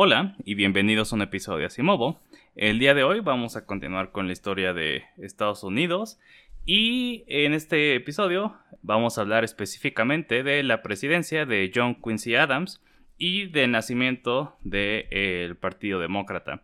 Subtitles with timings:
[0.00, 2.20] Hola y bienvenidos a un episodio de Asimovo.
[2.54, 6.20] El día de hoy vamos a continuar con la historia de Estados Unidos
[6.64, 12.80] y en este episodio vamos a hablar específicamente de la presidencia de John Quincy Adams
[13.18, 16.62] y del nacimiento del Partido Demócrata.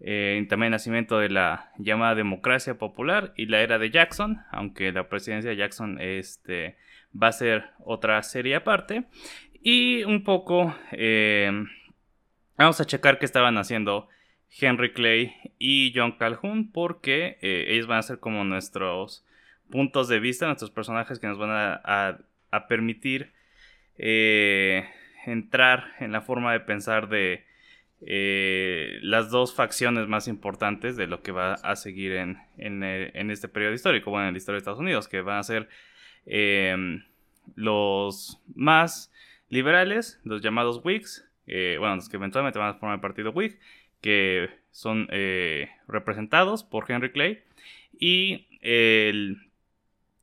[0.00, 5.08] Eh, también nacimiento de la llamada democracia popular y la era de Jackson, aunque la
[5.08, 6.76] presidencia de Jackson este,
[7.14, 9.04] va a ser otra serie aparte.
[9.62, 11.50] Y un poco eh,
[12.58, 14.08] Vamos a checar qué estaban haciendo
[14.50, 19.26] Henry Clay y John Calhoun porque eh, ellos van a ser como nuestros
[19.70, 22.18] puntos de vista, nuestros personajes que nos van a,
[22.68, 23.32] permitir
[23.98, 24.88] eh,
[25.26, 27.44] entrar en la forma de pensar de
[28.00, 33.48] eh, las dos facciones más importantes de lo que va a seguir en, en, este
[33.48, 35.68] periodo histórico, bueno, en la historia de Estados Unidos, que van a ser
[37.54, 39.12] los más
[39.50, 43.58] liberales, los llamados Whigs, eh, bueno, los que eventualmente van a formar el partido Whig,
[44.00, 47.42] que son eh, representados por Henry Clay.
[47.98, 48.46] Y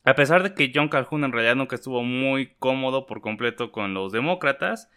[0.04, 3.94] a pesar de que John Calhoun en realidad nunca estuvo muy cómodo por completo con
[3.94, 4.92] los demócratas,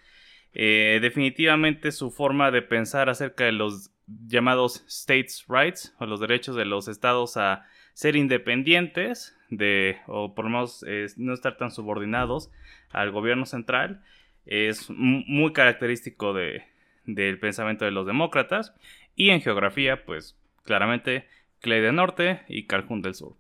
[0.53, 6.57] eh, definitivamente su forma de pensar acerca de los llamados states' rights o los derechos
[6.57, 10.85] de los estados a ser independientes de o por lo menos
[11.17, 12.51] no estar tan subordinados
[12.91, 14.03] al gobierno central
[14.47, 16.65] es muy característico de,
[17.05, 18.75] del pensamiento de los demócratas.
[19.15, 21.27] Y en geografía, pues claramente
[21.61, 23.37] Clay del Norte y Calhoun del Sur.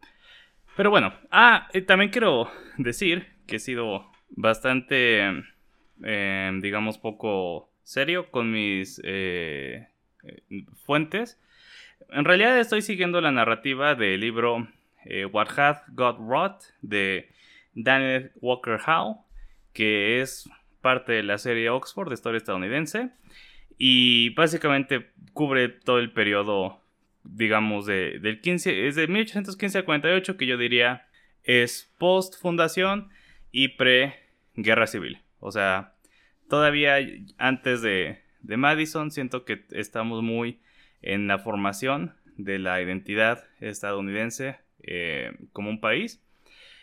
[0.76, 5.44] Pero bueno, ah, también quiero decir que he sido bastante,
[6.02, 9.88] em, digamos, poco serio con mis eh,
[10.24, 11.40] eh, fuentes.
[12.10, 14.68] En realidad estoy siguiendo la narrativa del libro
[15.04, 17.30] eh, What Hath God Wrought de
[17.74, 19.24] Daniel Walker Howe,
[19.72, 20.48] que es
[20.86, 23.10] parte de la serie Oxford de historia estadounidense
[23.76, 26.80] y básicamente cubre todo el periodo,
[27.24, 31.08] digamos, de, del 15, es de 1815 a 48 que yo diría
[31.42, 33.08] es post fundación
[33.50, 34.14] y pre
[34.54, 35.18] guerra civil.
[35.40, 35.96] O sea,
[36.48, 36.98] todavía
[37.36, 40.60] antes de, de Madison siento que estamos muy
[41.02, 46.22] en la formación de la identidad estadounidense eh, como un país.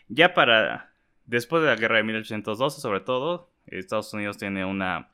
[0.09, 0.91] Ya para
[1.25, 5.09] después de la guerra de 1812 sobre todo, Estados Unidos tiene una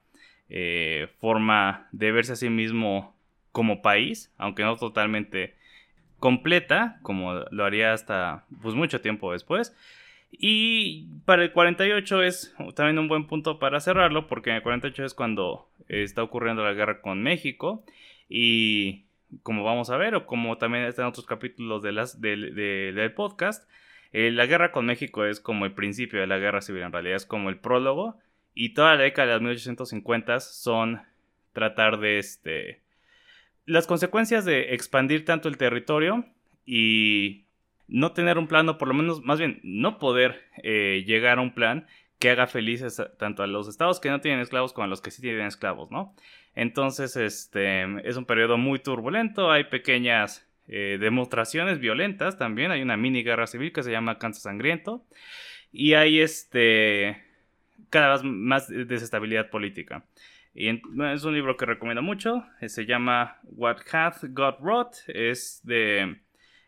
[0.49, 3.15] eh, forma de verse a sí mismo
[3.51, 5.55] como país, aunque no totalmente
[6.19, 9.75] completa, como lo haría hasta pues, mucho tiempo después.
[10.31, 15.05] Y para el 48 es también un buen punto para cerrarlo, porque en el 48
[15.05, 17.83] es cuando está ocurriendo la guerra con México.
[18.27, 19.05] Y
[19.43, 23.69] como vamos a ver, o como también está en otros capítulos de las, del podcast,
[24.11, 27.15] eh, la guerra con México es como el principio de la guerra civil, en realidad
[27.15, 28.17] es como el prólogo
[28.59, 31.01] y toda la década de los 1850 son
[31.53, 32.81] tratar de este
[33.65, 36.25] las consecuencias de expandir tanto el territorio
[36.65, 37.45] y
[37.87, 41.41] no tener un plan, o por lo menos, más bien, no poder eh, llegar a
[41.41, 41.87] un plan
[42.19, 45.11] que haga felices tanto a los estados que no tienen esclavos como a los que
[45.11, 46.13] sí tienen esclavos, ¿no?
[46.53, 52.97] Entonces, este, es un periodo muy turbulento, hay pequeñas eh, demostraciones violentas también, hay una
[52.97, 55.05] mini guerra civil que se llama Kansas Sangriento,
[55.71, 57.28] y hay este,
[57.89, 60.05] cada vez más desestabilidad política.
[60.53, 62.45] Y es un libro que recomiendo mucho.
[62.59, 64.95] Eh, se llama What Hath God Wrought.
[65.07, 66.17] Es de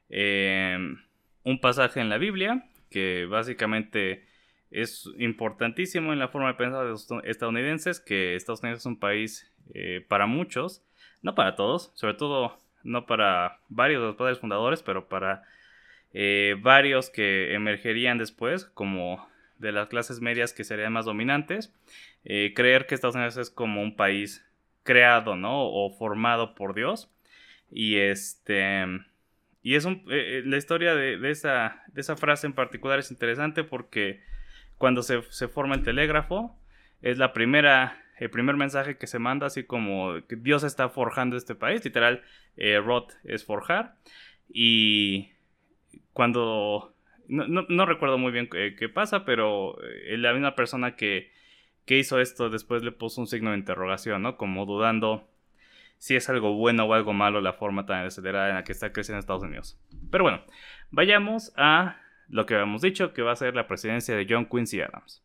[0.09, 0.97] em,
[1.43, 4.25] un pasaje en la Biblia que básicamente
[4.69, 8.99] es importantísimo en la forma de pensar de los estadounidenses, que Estados Unidos es un
[8.99, 10.83] país eh, para muchos,
[11.21, 15.43] no para todos, sobre todo no para varios de los padres fundadores, pero para
[16.13, 19.27] eh, varios que emergerían después, como
[19.61, 21.73] de las clases medias que serían más dominantes,
[22.25, 24.45] eh, creer que Estados Unidos es como un país
[24.83, 25.67] creado, ¿no?
[25.69, 27.09] O formado por Dios.
[27.69, 28.85] Y este...
[29.63, 33.11] Y es un, eh, eh, la historia de, esa, de esa frase en particular es
[33.11, 34.23] interesante porque
[34.79, 36.59] cuando se, forma el telégrafo,
[37.03, 41.53] es la primera, el primer mensaje que se manda, así como Dios está forjando este
[41.53, 42.23] país, literal,
[42.57, 43.97] Roth es forjar.
[44.51, 45.29] Y
[46.13, 46.90] cuando
[47.31, 51.31] no, recuerdo muy bien qué, pasa, pero eh, la misma persona que,
[51.85, 54.35] que, hizo esto después le puso un signo de interrogación, ¿no?
[54.35, 55.29] Como dudando
[55.97, 58.91] si es algo bueno o algo malo la forma tan acelerada en la que está
[58.91, 59.79] creciendo Estados Unidos.
[60.11, 60.41] Pero bueno,
[60.89, 64.81] vayamos a lo que habíamos dicho, que va a ser la presidencia de John Quincy
[64.81, 65.23] Adams.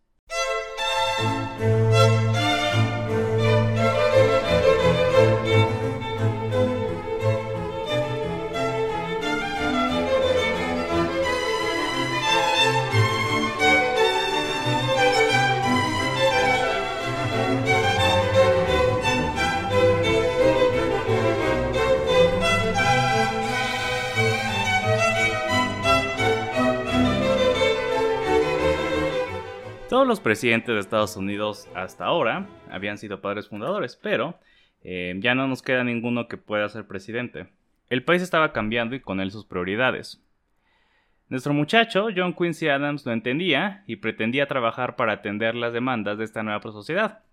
[30.07, 34.39] Todos los presidentes de Estados Unidos hasta ahora habían sido padres fundadores, pero
[34.85, 37.49] eh, ya no nos queda ninguno que pueda ser presidente.
[37.91, 40.23] El país estaba cambiando y con él sus prioridades.
[41.29, 46.25] Nuestro muchacho, John Quincy Adams, lo entendía y pretendía trabajar para atender las demandas de
[46.25, 47.25] esta nueva sociedad,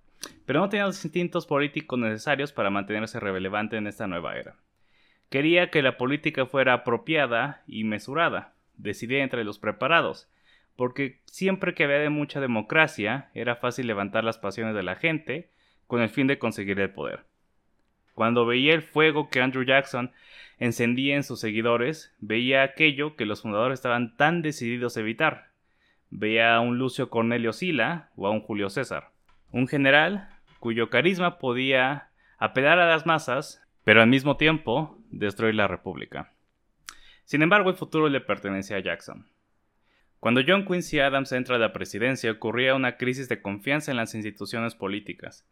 [0.47, 4.55] pero no tenía los instintos políticos necesarios para mantenerse relevante en esta nueva era.
[5.29, 10.27] Quería que la política fuera apropiada y mesurada, decidía entre los preparados,
[10.75, 15.49] porque siempre que había de mucha democracia era fácil levantar las pasiones de la gente
[15.87, 17.25] con el fin de conseguir el poder.
[18.13, 20.11] Cuando veía el fuego que Andrew Jackson
[20.59, 25.49] encendía en sus seguidores, veía aquello que los fundadores estaban tan decididos a evitar.
[26.09, 29.11] Veía a un Lucio Cornelio Sila o a un Julio César.
[29.51, 30.29] Un general
[30.59, 36.31] cuyo carisma podía apelar a las masas, pero al mismo tiempo destruir la república.
[37.25, 39.27] Sin embargo, el futuro le pertenecía a Jackson.
[40.23, 44.15] Cuando John Quincy Adams entra a la presidencia ocurría una crisis de confianza en las
[44.15, 45.45] instituciones políticas.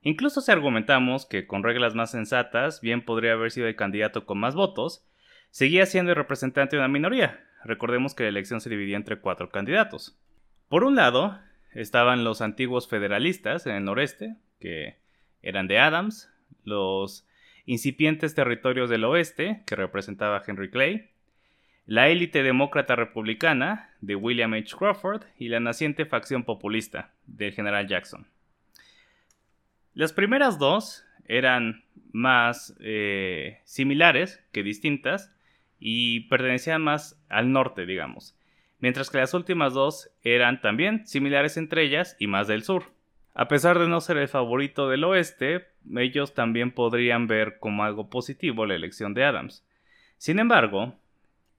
[0.00, 4.38] Incluso si argumentamos que con reglas más sensatas bien podría haber sido el candidato con
[4.38, 5.04] más votos,
[5.50, 7.44] seguía siendo el representante de una minoría.
[7.64, 10.16] Recordemos que la elección se dividía entre cuatro candidatos.
[10.68, 11.40] Por un lado,
[11.72, 14.98] estaban los antiguos federalistas en el noreste, que
[15.42, 16.30] eran de Adams,
[16.62, 17.26] los
[17.66, 21.11] incipientes territorios del oeste, que representaba Henry Clay,
[21.86, 24.76] la élite demócrata republicana de William H.
[24.76, 28.26] Crawford y la naciente facción populista del general Jackson.
[29.94, 35.34] Las primeras dos eran más eh, similares que distintas
[35.78, 38.36] y pertenecían más al norte, digamos,
[38.78, 42.84] mientras que las últimas dos eran también similares entre ellas y más del sur.
[43.34, 48.10] A pesar de no ser el favorito del oeste, ellos también podrían ver como algo
[48.10, 49.66] positivo la elección de Adams.
[50.18, 50.94] Sin embargo,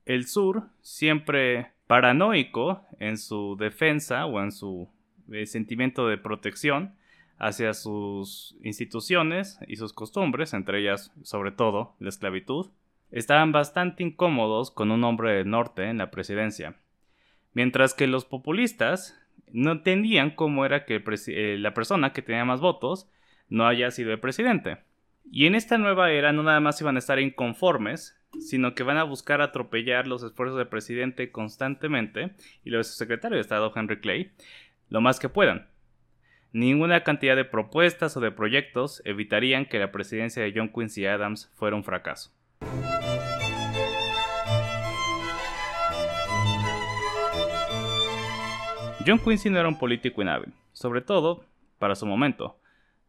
[0.05, 4.89] el sur, siempre paranoico en su defensa o en su
[5.31, 6.95] eh, sentimiento de protección,
[7.37, 12.67] hacia sus instituciones y sus costumbres, entre ellas sobre todo la esclavitud,
[13.11, 16.75] estaban bastante incómodos con un hombre del norte en la presidencia,
[17.53, 19.19] mientras que los populistas
[19.51, 23.09] no entendían cómo era que eh, la persona que tenía más votos
[23.49, 24.79] no haya sido el presidente.
[25.31, 28.97] Y en esta nueva era no nada más iban a estar inconformes, sino que van
[28.97, 32.31] a buscar atropellar los esfuerzos del presidente constantemente
[32.63, 34.31] y los de su secretario de Estado Henry Clay
[34.89, 35.67] lo más que puedan.
[36.51, 41.51] Ninguna cantidad de propuestas o de proyectos evitarían que la presidencia de John Quincy Adams
[41.55, 42.31] fuera un fracaso.
[49.05, 51.43] John Quincy no era un político inhábil, sobre todo
[51.79, 52.59] para su momento.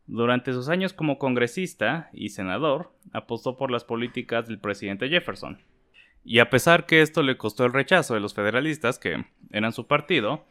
[0.07, 5.59] Durante sus años como congresista y senador, apostó por las políticas del presidente Jefferson.
[6.25, 9.87] Y a pesar que esto le costó el rechazo de los federalistas, que eran su
[9.87, 10.45] partido,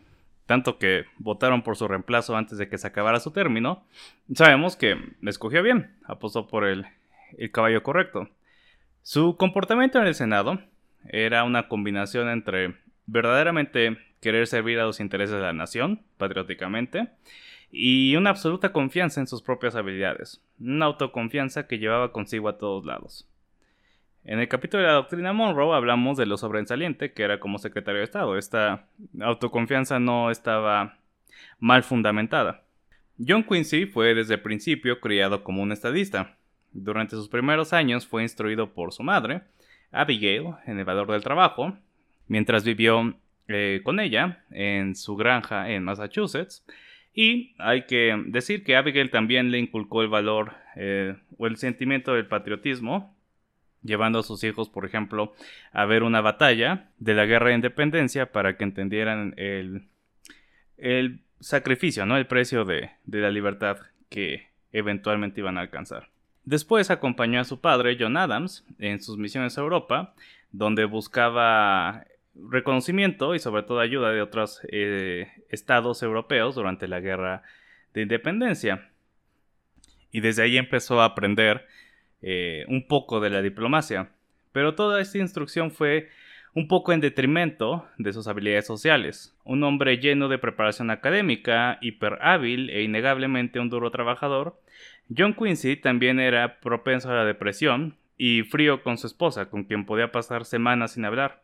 [0.46, 3.86] tanto que votaron por su reemplazo antes de que se acabara su término,
[4.34, 6.86] sabemos que escogió bien, apostó por el,
[7.38, 8.30] el caballo correcto.
[9.02, 10.60] Su comportamiento en el Senado
[11.10, 12.76] era una combinación entre
[13.06, 17.10] verdaderamente querer servir a los intereses de la nación, patrióticamente,
[17.76, 22.86] y una absoluta confianza en sus propias habilidades, una autoconfianza que llevaba consigo a todos
[22.86, 23.28] lados.
[24.26, 27.98] En el capítulo de la doctrina Monroe hablamos de lo sobresaliente que era como secretario
[27.98, 28.38] de Estado.
[28.38, 28.86] Esta
[29.20, 31.00] autoconfianza no estaba
[31.60, 32.62] mal fundamentada.
[33.28, 36.38] John Quincy fue desde el principio criado como un estadista.
[36.74, 39.42] Durante sus primeros años fue instruido por su madre,
[39.92, 41.76] Abigail, en el valor del trabajo,
[42.28, 43.16] mientras vivió
[43.48, 46.64] eh, con ella en su granja en Massachusetts.
[47.14, 52.14] Y hay que decir que Abigail también le inculcó el valor eh, o el sentimiento
[52.14, 53.16] del patriotismo
[53.84, 55.34] llevando a sus hijos, por ejemplo,
[55.72, 59.88] a ver una batalla de la guerra de independencia para que entendieran el,
[60.78, 62.18] el sacrificio, ¿no?
[62.18, 63.78] El precio de, de la libertad
[64.10, 66.10] que eventualmente iban a alcanzar.
[66.46, 70.14] Después acompañó a su padre, John Adams, en sus misiones a Europa,
[70.52, 72.06] donde buscaba
[72.36, 77.44] reconocimiento y sobre todo ayuda de otros eh, estados europeos durante la guerra
[77.94, 78.90] de independencia.
[80.12, 81.66] Y desde ahí empezó a aprender
[82.22, 84.12] eh, un poco de la diplomacia,
[84.52, 86.10] pero toda esta instrucción fue
[86.56, 89.36] un poco en detrimento de sus habilidades sociales.
[89.44, 94.60] Un hombre lleno de preparación académica, hiper hábil e innegablemente un duro trabajador,
[95.16, 99.86] John Quincy también era propenso a la depresión y frío con su esposa, con quien
[99.86, 101.42] podía pasar semanas sin hablar.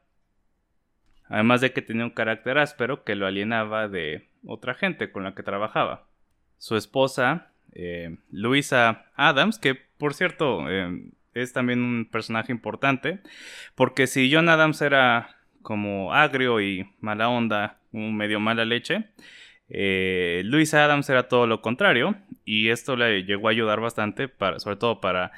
[1.29, 5.33] Además de que tenía un carácter áspero que lo alienaba de otra gente con la
[5.33, 6.07] que trabajaba.
[6.57, 13.19] Su esposa, eh, Luisa Adams, que por cierto eh, es también un personaje importante,
[13.75, 19.05] porque si John Adams era como agrio y mala onda, un medio mala leche,
[19.71, 24.57] Eh, Luis Adams era todo lo contrario y esto le llegó a ayudar bastante, para,
[24.59, 25.31] sobre todo para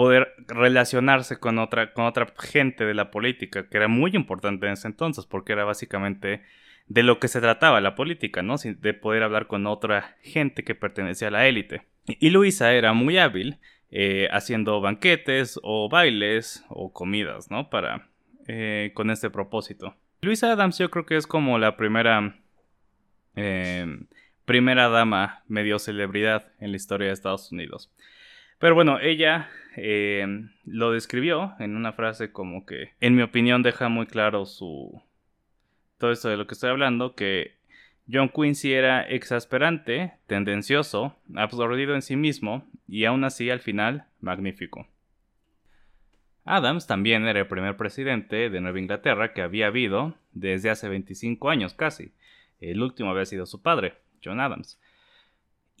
[0.00, 4.72] poder relacionarse con otra, con otra gente de la política, que era muy importante en
[4.72, 6.40] ese entonces, porque era básicamente
[6.86, 8.56] de lo que se trataba la política, ¿no?
[8.56, 11.82] De poder hablar con otra gente que pertenecía a la élite.
[12.06, 13.58] Y Luisa era muy hábil
[13.90, 17.68] eh, haciendo banquetes o bailes o comidas, ¿no?
[17.68, 18.08] Para,
[18.48, 19.96] eh, con este propósito.
[20.22, 22.36] Luisa Adams yo creo que es como la primera
[23.36, 23.98] eh,
[24.46, 27.92] primera dama medio celebridad en la historia de Estados Unidos.
[28.58, 30.26] Pero bueno, ella eh,
[30.64, 35.02] lo describió en una frase como que, en mi opinión, deja muy claro su...
[35.98, 37.58] Todo esto de lo que estoy hablando, que
[38.10, 44.88] John Quincy era exasperante, tendencioso, absorbido en sí mismo y aún así al final magnífico.
[46.44, 51.50] Adams también era el primer presidente de Nueva Inglaterra que había habido desde hace 25
[51.50, 52.12] años casi.
[52.60, 54.80] El último había sido su padre, John Adams.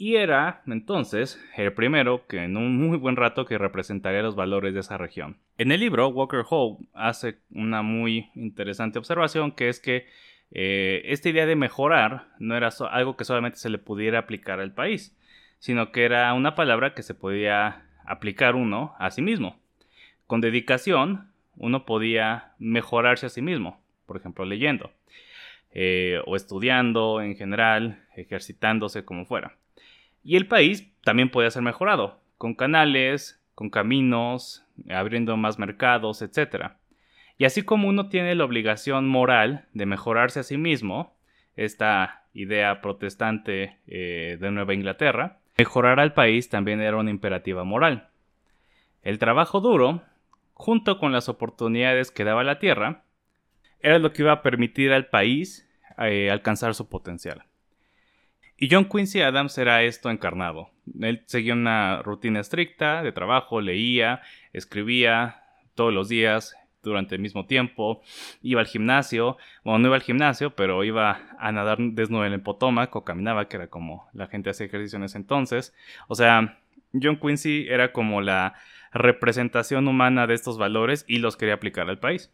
[0.00, 4.72] Y era, entonces, el primero que en un muy buen rato que representaría los valores
[4.72, 5.36] de esa región.
[5.58, 10.06] En el libro, Walker Hall hace una muy interesante observación, que es que
[10.52, 14.72] eh, esta idea de mejorar no era algo que solamente se le pudiera aplicar al
[14.72, 15.14] país,
[15.58, 19.60] sino que era una palabra que se podía aplicar uno a sí mismo.
[20.26, 24.92] Con dedicación, uno podía mejorarse a sí mismo, por ejemplo, leyendo.
[25.72, 29.56] Eh, o estudiando en general, ejercitándose como fuera.
[30.22, 36.72] Y el país también puede ser mejorado, con canales, con caminos, abriendo más mercados, etc.
[37.38, 41.16] Y así como uno tiene la obligación moral de mejorarse a sí mismo,
[41.56, 48.08] esta idea protestante eh, de Nueva Inglaterra, mejorar al país también era una imperativa moral.
[49.02, 50.02] El trabajo duro,
[50.54, 53.04] junto con las oportunidades que daba la tierra,
[53.80, 57.44] era lo que iba a permitir al país eh, alcanzar su potencial.
[58.62, 60.68] Y John Quincy Adams era esto encarnado.
[61.00, 64.20] Él seguía una rutina estricta de trabajo, leía,
[64.52, 65.42] escribía
[65.74, 68.02] todos los días durante el mismo tiempo,
[68.42, 72.42] iba al gimnasio, bueno, no iba al gimnasio, pero iba a nadar desnudo en el
[72.42, 75.74] Potomac o caminaba, que era como la gente hacía ejercicio en ese entonces.
[76.08, 76.58] O sea,
[76.92, 78.54] John Quincy era como la
[78.92, 82.30] representación humana de estos valores y los quería aplicar al país.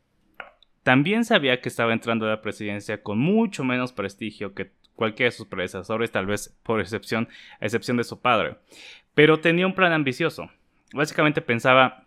[0.83, 5.37] También sabía que estaba entrando a la presidencia con mucho menos prestigio que cualquiera de
[5.37, 7.29] sus predecesores, tal vez por excepción,
[7.61, 8.57] a excepción de su padre.
[9.15, 10.51] Pero tenía un plan ambicioso.
[10.93, 12.05] Básicamente pensaba,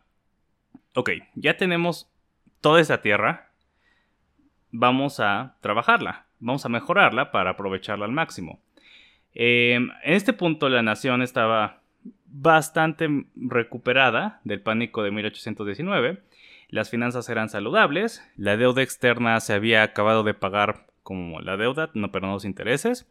[0.95, 2.11] ok, ya tenemos
[2.61, 3.51] toda esa tierra,
[4.71, 8.59] vamos a trabajarla, vamos a mejorarla para aprovecharla al máximo.
[9.33, 11.81] Em, en este punto la nación estaba
[12.25, 16.29] bastante recuperada del pánico de 1819
[16.69, 21.89] las finanzas eran saludables, la deuda externa se había acabado de pagar como la deuda,
[21.95, 23.09] no pero los intereses,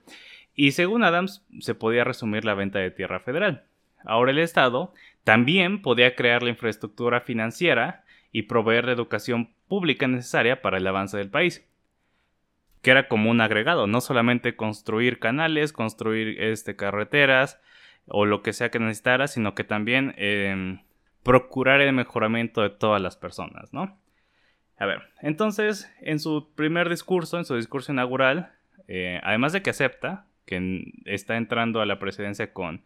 [0.54, 3.64] y según Adams se podía resumir la venta de tierra federal.
[4.04, 10.62] Ahora el Estado también podía crear la infraestructura financiera y proveer la educación pública necesaria
[10.62, 11.68] para el avance del país
[12.82, 17.60] que era como un agregado, no solamente construir canales, construir este, carreteras
[18.06, 20.80] o lo que sea que necesitara, sino que también em,
[21.22, 23.98] procurar el mejoramiento de todas las personas, ¿no?
[24.78, 28.52] A ver, entonces, en su primer discurso, en su discurso inaugural,
[28.86, 32.82] eh, además de que acepta que está entrando a la presidencia con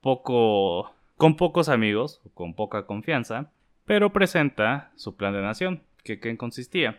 [0.00, 3.50] poco, con pocos amigos, con poca confianza,
[3.84, 6.98] pero presenta su plan de nación, que, que consistía.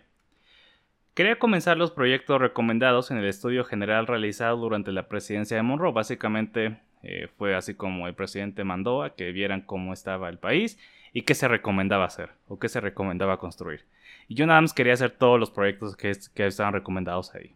[1.16, 5.94] Quería comenzar los proyectos recomendados en el estudio general realizado durante la presidencia de Monroe,
[5.94, 10.78] básicamente eh, fue así como el presidente mandó a que vieran cómo estaba el país
[11.14, 13.86] y qué se recomendaba hacer o qué se recomendaba construir.
[14.28, 17.56] Y John Adams quería hacer todos los proyectos que, estaban recomendados ahí.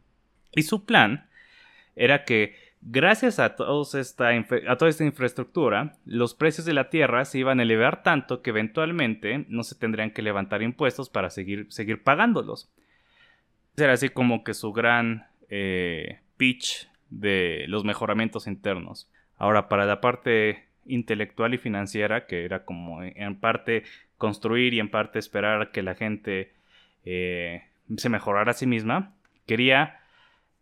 [0.54, 1.30] Y su plan
[1.96, 7.60] era que gracias a, a toda esta infraestructura, los precios de la tierra se iban
[7.60, 12.72] a elevar tanto que eventualmente no se tendrían que levantar impuestos para seguir, seguir pagándolos.
[13.76, 19.10] Era así como que su gran eh, pitch de los mejoramientos internos.
[19.38, 23.84] Ahora, para la parte intelectual y financiera, que era como en parte
[24.18, 26.54] construir y en parte esperar que la gente
[27.12, 27.64] eh,
[27.98, 29.14] se mejorara a sí misma,
[29.48, 30.00] quería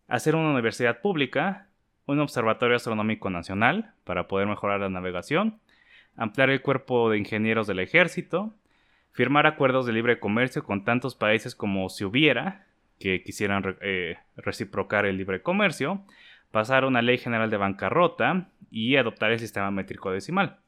[0.08, 1.68] hacer una universidad pública,
[2.06, 5.60] un observatorio astronómico nacional para poder mejorar la navegación,
[6.16, 8.54] ampliar el cuerpo de ingenieros del ejército,
[9.12, 12.66] firmar acuerdos de libre comercio con tantos países como si hubiera
[12.98, 16.02] que quisieran eh, reciprocar el libre comercio,
[16.52, 20.60] pasar una ley general de bancarrota y adoptar el sistema métrico decimal.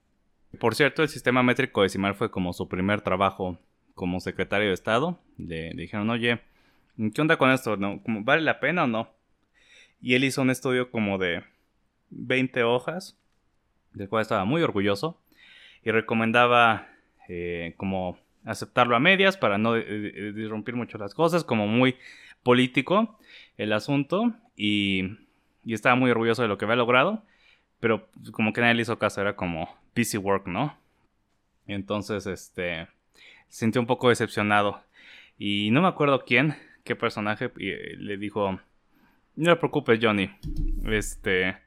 [0.60, 3.58] Por cierto, el sistema métrico decimal fue como su primer trabajo
[3.96, 5.20] como secretario de Estado.
[5.40, 6.40] Le, dijeron, oye,
[7.14, 7.78] ¿qué onda con esto?
[7.78, 8.02] ¿No?
[8.06, 9.10] ¿Vale la pena o no?
[10.02, 11.44] Y él hizo un estudio como de
[12.12, 13.18] 20 hojas,
[13.94, 15.20] del cual estaba muy orgulloso,
[15.84, 16.88] y recomendaba
[17.28, 21.96] eh, como aceptarlo a medias para no eh, eh, disrumpir mucho las cosas, como muy
[22.44, 23.18] político
[23.58, 25.18] el asunto, y,
[25.64, 27.24] y estaba muy orgulloso de lo que había logrado,
[27.80, 30.78] pero como que nadie le hizo caso, era como busy work, ¿no?
[31.68, 32.88] Entonces, este,
[33.48, 34.82] sintió un poco decepcionado.
[35.40, 38.60] Y no me acuerdo quién, qué personaje, le dijo,
[39.36, 40.30] no te preocupes, Johnny.
[40.86, 41.58] Este.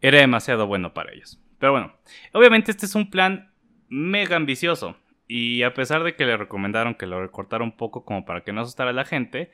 [0.00, 1.38] Era demasiado bueno para ellos.
[1.58, 1.94] Pero bueno,
[2.32, 3.50] obviamente este es un plan
[3.88, 4.96] mega ambicioso.
[5.28, 8.52] Y a pesar de que le recomendaron que lo recortara un poco como para que
[8.52, 9.50] no asustara a la gente,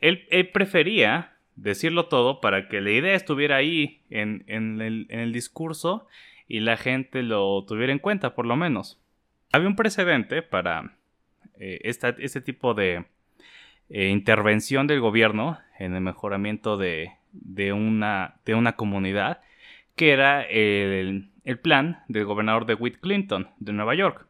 [0.00, 6.06] él, prefería decirlo todo para que la idea estuviera ahí en, el, discurso
[6.48, 8.98] y la gente lo tuviera en cuenta, por lo menos.
[9.52, 10.96] Había un precedente para
[11.60, 13.04] eh, este tipo de,
[13.90, 17.12] eh, intervención del gobierno en el mejoramiento de,
[17.72, 19.42] una, de una comunidad,
[19.94, 21.28] que era el,
[21.62, 24.26] plan del gobernador de Whit Clinton de Nueva York.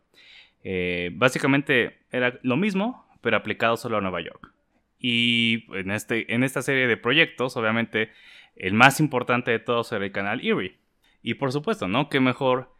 [0.65, 4.53] Eh, básicamente era lo mismo, pero aplicado solo a Nueva York.
[4.99, 8.11] Y en, este, en esta serie de proyectos, obviamente,
[8.57, 10.79] el más importante de todos era el canal Erie.
[11.23, 12.09] Y por supuesto, ¿no?
[12.09, 12.75] Qué mejor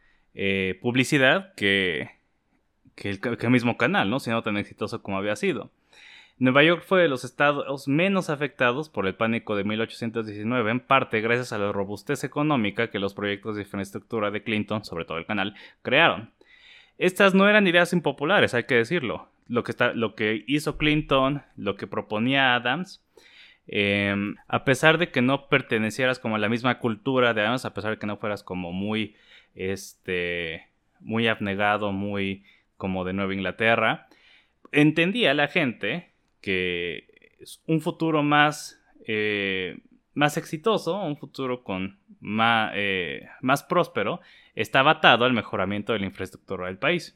[0.81, 2.20] publicidad que,
[2.95, 4.19] que, el, mismo canal, ¿no?
[4.19, 5.71] Siendo tan exitoso como había sido.
[6.37, 11.21] Nueva York fue de los estados menos afectados por el pánico de 1819, en parte
[11.21, 15.27] gracias a la robustez económica que los proyectos de infraestructura de Clinton, sobre todo el
[15.27, 16.31] canal, crearon.
[16.97, 19.29] Estas no eran ideas impopulares, hay que decirlo.
[19.47, 23.03] Lo que, está, lo que hizo Clinton, lo que proponía Adams,
[23.67, 27.73] em, a pesar de que no pertenecieras como a la misma cultura de Adams, a
[27.73, 29.15] pesar de que no fueras como muy,
[29.55, 30.67] este,
[30.99, 32.43] muy abnegado, muy
[32.81, 34.07] como de Nueva Inglaterra,
[34.71, 39.81] entendía la gente que un futuro más, eh,
[40.15, 44.19] más exitoso, un futuro con más, eh, más próspero,
[44.55, 47.15] estaba atado al mejoramiento de la infraestructura del país.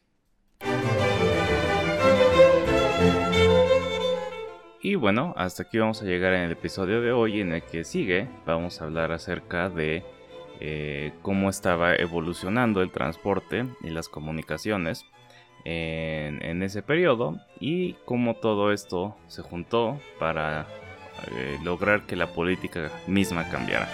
[4.84, 7.41] Y bueno, hasta aquí vamos a llegar en el episodio de hoy.
[7.41, 10.04] En el que sigue, vamos a hablar acerca de
[10.60, 15.08] eh, cómo estaba evolucionando el transporte y las comunicaciones
[15.65, 20.67] en, ese periodo y cómo todo esto se juntó para
[21.32, 23.89] eh, lograr que la política misma cambiara.